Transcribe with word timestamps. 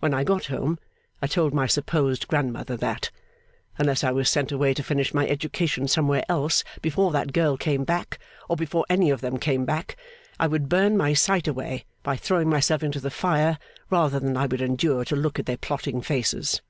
When 0.00 0.12
I 0.12 0.24
got 0.24 0.46
home, 0.46 0.80
I 1.22 1.28
told 1.28 1.54
my 1.54 1.68
supposed 1.68 2.26
grandmother 2.26 2.76
that, 2.78 3.12
unless 3.78 4.02
I 4.02 4.10
was 4.10 4.28
sent 4.28 4.50
away 4.50 4.74
to 4.74 4.82
finish 4.82 5.14
my 5.14 5.24
education 5.28 5.86
somewhere 5.86 6.24
else 6.28 6.64
before 6.80 7.12
that 7.12 7.32
girl 7.32 7.56
came 7.56 7.84
back, 7.84 8.18
or 8.48 8.56
before 8.56 8.84
any 8.90 9.06
one 9.06 9.12
of 9.12 9.20
them 9.20 9.38
came 9.38 9.64
back, 9.64 9.94
I 10.40 10.48
would 10.48 10.68
burn 10.68 10.96
my 10.96 11.12
sight 11.14 11.46
away 11.46 11.84
by 12.02 12.16
throwing 12.16 12.50
myself 12.50 12.82
into 12.82 12.98
the 12.98 13.08
fire, 13.08 13.56
rather 13.88 14.18
than 14.18 14.36
I 14.36 14.46
would 14.46 14.62
endure 14.62 15.04
to 15.04 15.14
look 15.14 15.38
at 15.38 15.46
their 15.46 15.58
plotting 15.58 16.00
faces. 16.02 16.60